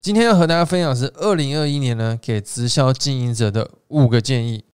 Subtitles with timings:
[0.00, 4.67] 今天要和大家分享是二零二一年呢给直销经营者的五个建议。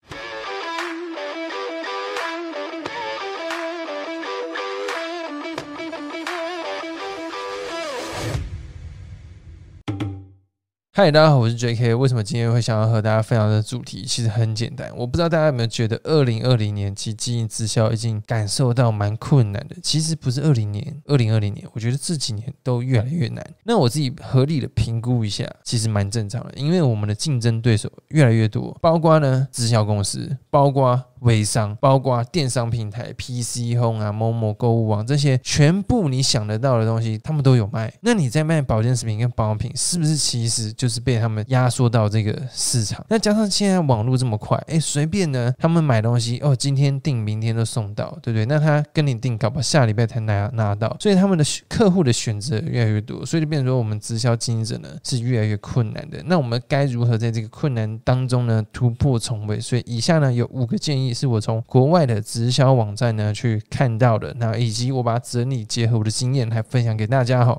[10.97, 11.93] 嗨，大家好，我是 J.K。
[11.93, 14.05] 为什么今天会想要和大家分享的主题？
[14.05, 19.75] 其实很简单，我不知道大家有没有觉得，二零二零年其实经营直销已经感受到蛮困难的。
[19.83, 23.45] 其实不是二零年，二零二零年，我觉得这几年都越来越难。
[23.65, 31.03] 那我自己合理的评估一下，其实蛮正常的，因为我们的竞争对手越来越多，包括呢直销公司，包括。
[31.25, 37.93] 微商，包括电商平台、PC Home 啊、某某购物网这些，全部你想得到的东西，他们都有卖。
[38.01, 43.05] 那你在卖保健食品跟保养品，是不是其实就是被他们压缩到这个市场？
[43.09, 48.45] 那加上现在网络这么快，哎，随便呢，他们买东西哦，今天订，明天都送到，对不对？
[48.45, 56.23] 那他跟你订，搞不好下礼拜才拿拿到，所以他们的客户的选择越来越多，所以就变成说，我们直销经营者呢是越来越困难的。
[56.27, 59.59] 那我们该如何在这个困难当中呢突破重围？
[59.59, 61.14] 所以以下呢有五个建议。
[61.15, 67.59] 是我从国外的直销网站呢去看到的，那以及我把整理结合我的经验来分享给大家哈。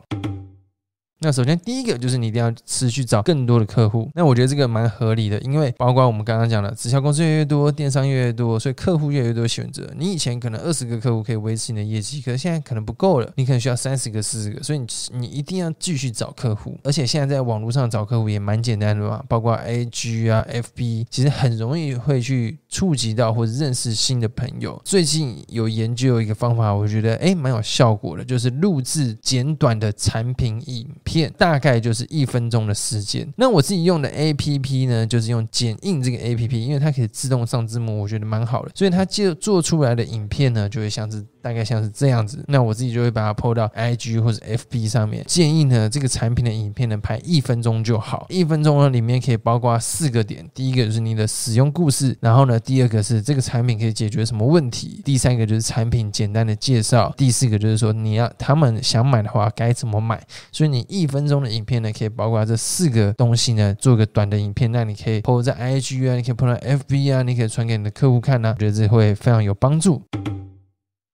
[1.26, 9.92] 那首先第一个就是你一定要持续找更多的客户，那我觉得这个蛮合理的，因为包括我们刚刚讲的直销公司越来越多，电商越来越多，所以客户越来越多选择。
[9.98, 16.78] 你以前可能二十个客户可以维持你的业绩，可是现在可能不够了，你可能需要三十个、四十个，所以你你一定要继续找客户。
[16.84, 24.80] 而且现在在网络上找客户也蛮简单的嘛，包括 A G 啊、F B，其实很容易会去触及到或者认识新的朋友。
[24.86, 30.88] 最近有研究一个方法，我觉得哎蛮有效果的，就是录制简短的产品影。
[31.04, 33.28] 片大概就是一分钟的时间。
[33.36, 38.72] 那我自己用的 A P P 呢，就是用剪映这个 A P P，因为它可以自动上字幕，我觉得蛮好的。
[38.76, 42.44] 所以它就做出来的影片呢，就会像是大概像是这样子。
[42.48, 45.24] 那我自己就会把它 PO 到 I G 或者 F B 上面。
[45.28, 48.26] 建议呢，这个产品的影片呢拍一分钟就好。
[48.30, 60.22] 一分钟呢里面可以包括四个点：第一个就是你的使用故事，然后呢，第二个是这个产品可以解决什么问题，第三个就是产品简单的介绍，第四个就是说你要他们想买的话该怎么买。
[60.52, 70.02] 所以你一一分钟的影片呢，可以包括这四个东西呢，做个短的影片，那你可以 PO 在 IG 啊，你可以 PO 在 FB 啊，你可以传给你的客户看呢，我觉得这会非常有帮助。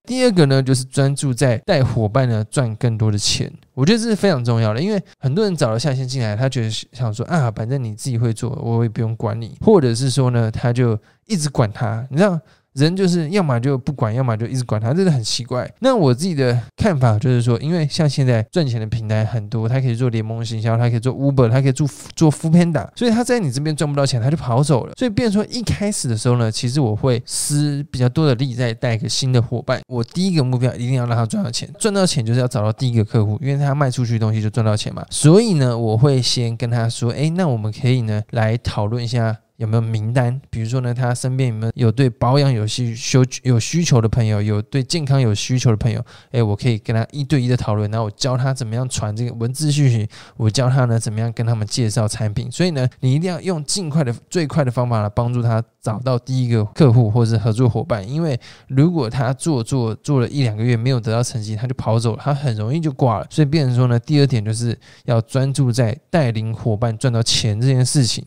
[0.08, 10.98] 第二个呢，就是专注在带伙伴呢赚更多的钱，我觉得这是非常重要的，因为很多人找了下线进来，他觉得想说啊，反正你自己会做，我也不用管你，或者是说呢，他就
[11.28, 12.40] 一直管他，你知道。
[12.74, 15.70] 人就是要么就不管，要么就一直管他，真的很奇怪。
[15.80, 24.94] 那我自己的看法就是说，因为像现在赚钱的平台很多，他可以做联盟行销，他可以做 Uber，他可以做做 f o o Panda，所以他在你这边赚不到钱，他就跑走了。
[24.98, 29.82] 所以变说一开始的时候呢，其实我会施比较多的力在带一个新的伙伴。
[29.88, 35.06] 我第一个目标一定要让他赚到钱，赚到钱就是要找到第一个客户，因为他卖出去东西就赚到钱嘛。
[35.10, 39.36] 所以呢，我会先跟他说，哎，那我们可以呢来讨论一下。
[39.62, 40.42] 有没有名单？
[40.50, 46.04] 比如说呢，他身边有没有对保养有需求有需求的朋友，有对健康有需求的朋友？
[46.32, 52.52] 诶，我可以跟他一对一的讨论，然后我教他怎么样传这个文字讯息，我教他呢怎么样跟他们介绍产品。
[52.52, 58.10] 所以呢，你一定要用尽快的、最快的方法来帮助他找到第一个客户或者是合作伙伴。
[58.10, 63.28] 因为如果他做做做了一两个月没有得到成绩，他就跑走了，他很容易就挂了。
[63.30, 68.26] 所以变成说呢，第二点就是要专注在带领伙伴赚到钱这件事情。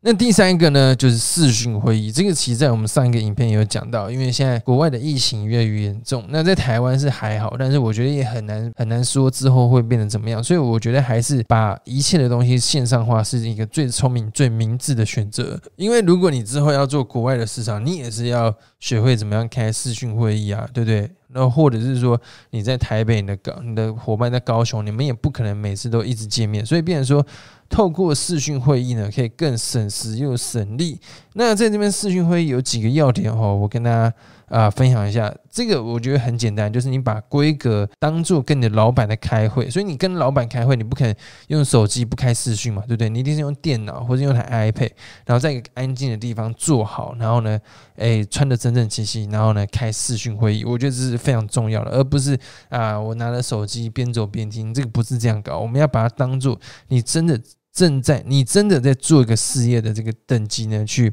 [0.00, 2.12] 那第三个呢，就是视讯会议。
[2.12, 10.42] 这个其实在我们上一个影片也有讲到，因为现在国外的疫情越来越严重，那在台湾是还好，但是我觉得也很难很难说之后会变得怎么样。
[10.42, 15.60] 所以我觉得还是把一切的东西线上化是一个最聪明、最明智的选择。
[15.74, 21.10] 因为如果你之后要做国外的市场，你也是要学会怎么样开视讯会议啊，对不对？
[21.28, 27.26] 那或者是说你在台北，你的高你的伙伴在高雄，你们也不可能每次都一直见面，所以变成说。
[27.70, 30.98] 透过视讯会议呢，可以更省时又省力。
[31.34, 34.10] 那在这边视讯会议有几个要点哦，我跟大家
[34.48, 35.34] 啊分享一下。
[35.50, 41.14] 这个我觉得很简单，就是你把规格当做跟你的老板在开会，所以你跟老板开会，你不可能
[41.48, 43.08] 用手机不开视讯嘛，对不对？
[43.08, 44.90] 你一定是用电脑或者用台 iPad，
[45.26, 47.58] 然后在一个安静的地方坐好，然后呢，
[47.96, 50.64] 哎，穿的整整齐齐，然后呢，开视讯会议。
[50.64, 52.38] 我觉得这是非常重要的，而不是
[52.68, 55.58] 啊，我拿着手机边走边听，这个不是这样搞。
[55.58, 56.58] 我们要把它当做
[56.88, 57.40] 你真的。
[57.70, 61.12] 正在你真的在做一个事业的这个等级呢，去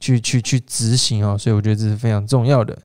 [0.00, 2.78] 去去去执行哦，所以我觉得这是非常重要的。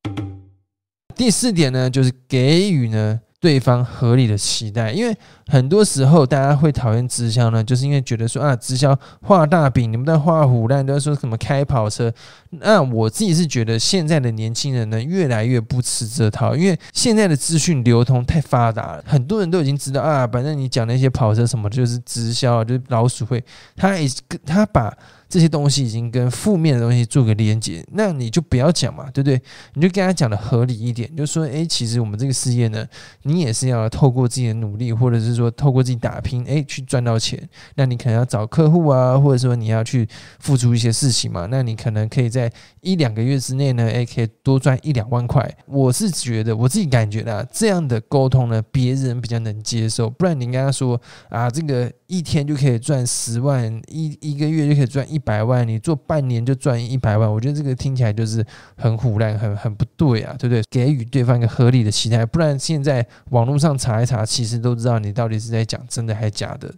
[1.15, 5.15] 第四点呢，就是给予呢对方合理的期待，因为
[5.47, 12.11] 很多时候大家会讨厌直销呢，就是因为觉得说啊，直销画大饼，你们在画虎烂，都在说什么开跑车。
[12.49, 23.43] 那我自己是觉得现在的年轻人呢，越来越不吃这套，因为现在的资讯流通太发达了，很多人都已经知道啊，反正你讲那些跑车什么，就是直销，就是老鼠会，
[23.75, 24.09] 他也
[24.45, 24.95] 他把。
[25.29, 29.41] 这些东西已经跟负面的东西做个连接，那你就不要讲嘛，对不对？
[29.73, 32.85] 你就跟他讲的合理一点，就说，诶，其实我们这个事业呢，
[33.23, 37.41] 你也是要透过自己的努力，或者是说透过自己打拼，诶，去赚到钱。
[37.75, 40.07] 那你可能要找客户啊，或者说你要去
[40.39, 41.47] 付出一些事情嘛。
[41.49, 42.51] 那你可能可以在
[42.81, 45.49] 一两个月之内呢，诶，可以多赚一两万块。
[45.67, 50.09] 我是觉得我自己感觉的，这样的沟通呢，别人比较能接受。
[50.09, 50.99] 不然你跟他说
[51.29, 55.17] 啊，这个一天就可以赚十万，一一个月就可以赚一。
[55.23, 58.45] 百万，你做半年就赚一百万，我觉得这个听起来就是
[58.75, 60.61] 很胡乱，很很不对啊，对不对？
[60.69, 66.69] 给予对方一个合理的期待，不然现在网络上查一查，其实都知道你到底是在讲真的还是假的。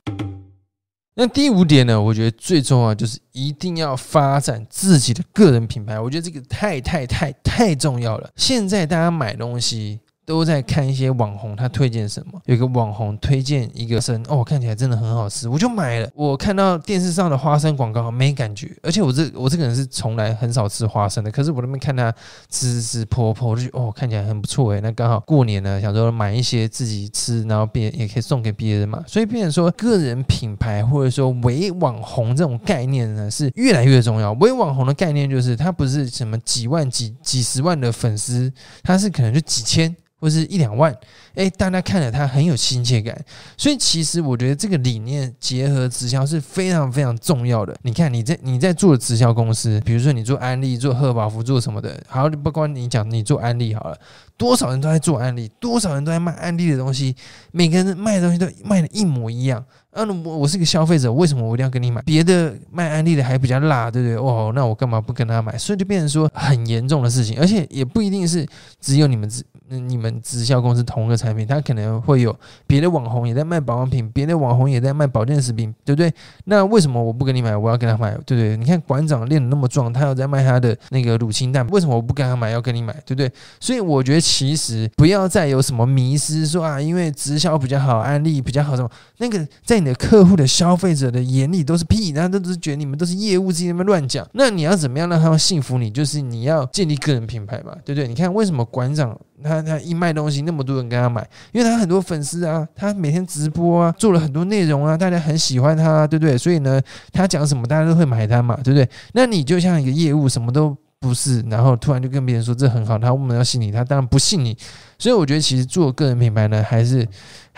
[1.15, 1.99] 那第五点呢？
[1.99, 8.29] 我觉得最重要就是一定要发展自己的个人品牌，我觉得这个太太太太重要了。
[8.35, 9.99] 现在大家买东西。
[10.25, 12.41] 都在看一些网红，他推荐什么？
[12.45, 16.09] 有个网红推荐一个生哦，看起来真的很好吃，我就买了。
[16.15, 21.31] 我看到电视上的花生广告没感觉，而且我这我这个人是从来很少吃花生的。
[21.31, 22.11] 可是我那边看他
[22.49, 24.81] 吃吃破破，我就哦看起来很不错诶。
[24.81, 29.03] 那刚好过年呢，想说买一些自己吃，然后别也可以送给别人嘛。
[29.05, 34.33] 所以变成说个人品牌或者说伪网红这种概念呢，是越来越重要。
[34.33, 38.51] 伪网红的概念就是他不是什么几万几几十万的粉丝，
[38.81, 39.95] 他是可能就几千。
[40.19, 40.95] 或是一两万，
[41.35, 43.15] 哎，大家看了他很有亲切感，
[43.57, 47.75] 所以其实我觉得这个理念结合直销是非常非常重要的。
[47.83, 53.97] 你看你在你在做直销公司，比如说你做安利、做赫宝福、做什么的，好，不光你讲你做安利好了，
[54.37, 57.15] 多少人都在做安利，多少人都在卖安利的东西，
[57.51, 59.63] 每个人卖的东西都卖的一模一样。
[59.91, 62.01] 啊，我我是个消费者，为什么我一定要跟你买？
[62.01, 64.17] 别的卖安利的还比较辣，对不对？
[64.17, 65.57] 哦，那我干嘛不跟他买？
[65.57, 68.45] 所以就变成说很严重的事情，而且也不一定是
[68.81, 69.29] 只有你们
[69.69, 72.35] 那你们直销公司同一个产品，他可能会有
[72.67, 76.11] 别的网红也在卖保养品，别的网红也在卖保健食品，对不对？
[76.45, 78.57] 那为什么我不跟你买，我要跟他买，对不对？
[78.57, 83.31] 你看馆长练的那么壮，他要在卖他的那个乳清蛋，为什么我不跟他买，要跟你买，对不对？
[83.59, 88.89] 所以我觉得其实不要再有什么迷失，说啊，因为直销比较好，安利比较好，什么
[89.19, 89.75] 那个在。
[89.85, 94.27] 你的客户的消费者的眼里都是屁，然后都是觉得你们都是业务自己那边乱讲。
[94.33, 95.91] 那你要怎么样让他们信服你？
[95.91, 98.07] 就是你要建立个人品牌嘛，对不对？
[98.07, 101.27] 你看为什么馆长他他一卖东西那么多人跟他买？
[101.51, 106.37] 因为他很多粉丝啊，他每天直播啊，做了很多内容啊，大家很喜欢他，对不对？
[106.37, 108.89] 所以呢，他讲什么大家都会买单嘛，对不对？
[109.13, 114.57] 那你就像一个业务，什么都不是，然后突然就跟别人说这很好，他我们要信你，他当然不信你。
[114.97, 117.07] 所以我觉得其实做个人品牌呢，还是。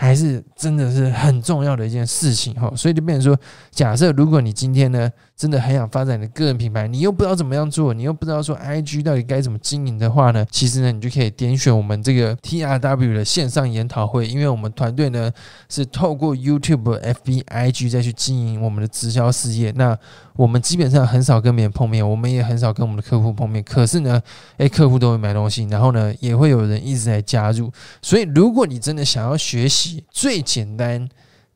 [0.00, 3.36] 还是真的是很重要的一件事情哈，所以就变成说，
[3.72, 15.30] 假设如果你今天呢，真的很想发展你的个人品牌，你又不知道怎么样做，你又不知道说 IG 到底该怎么经营的话呢，其实呢，你就可以点选我们这个 TRW 的线上研讨会，因为我们团队呢
[15.68, 19.70] 是透过 YouTube、FB、IG 再去经营我们的直销事业。
[19.76, 19.96] 那
[20.34, 24.20] 我们基本上很少跟别人碰面，我们也很少跟我们的客户碰面，可是呢，
[24.56, 27.70] 诶，客户都会买东西，然后呢，也会有人一直在加入。
[28.02, 31.08] 所以如果你真的想要学习，最简单、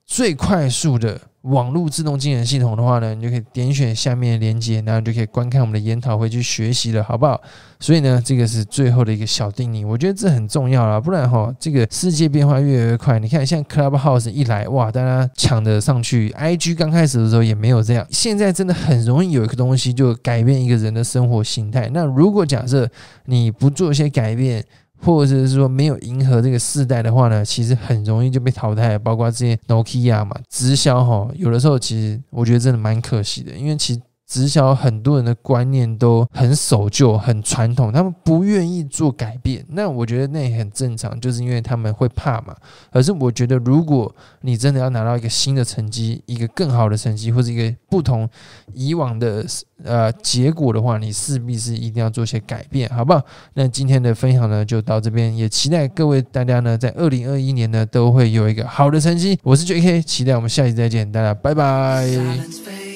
[0.06, 7.40] 最快速的网络自动经营系统的话呢，你就可以点选下面的链接，然后就可以观看我们的研讨会去学习了，好不好？
[7.80, 13.18] 所以呢，这个是最后的一个小定义，我觉得这很重要啦，不然哈，这个世界变化越来越快。
[13.18, 21.90] 你看，像 Clubhouse 一来，哇，大家抢着上去；IG 刚开始的时候也没有这样，现在真的很容易有一个东西就改变一个人的生活形态。
[21.92, 22.88] 那如果假设
[23.24, 24.64] 你不做一些改变，
[25.02, 28.98] 或者是说没有迎合这个世代的话呢，其实很容易就被淘汰。
[28.98, 34.00] 包括这些 Nokia 嘛，直销哈，有的时候其实我觉得真的蛮可惜的，因为其。
[34.32, 39.62] 直销很多人的观念都很守旧、很传统，他们不愿意做改变。
[39.68, 42.56] 那我觉得那也很正常，就是因为他们会怕嘛。
[42.90, 44.10] 可是我觉得，如果
[44.40, 48.26] 你真的要拿到一个新的成绩、一个更好的成绩，或者一个不同
[48.72, 49.44] 以往的
[49.84, 53.22] 呃结果的话，你势必是一定要做些改变，好不好？
[53.52, 59.38] 那今天的分享呢，就到这边，也期待各位大家呢，在二零二一年呢，都会有一个好的成绩。
[59.42, 62.91] 我是 J.K.，期待我们下期再见，大家拜拜。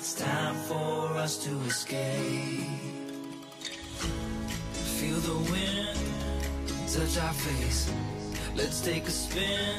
[0.00, 2.66] Us to escape.
[4.98, 5.98] Feel the wind
[6.88, 7.92] touch our face.
[8.56, 9.78] Let's take a spin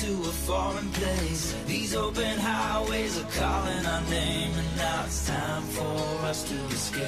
[0.00, 1.56] to a foreign place.
[1.66, 7.02] These open highways are calling our name, and now it's time for us to escape.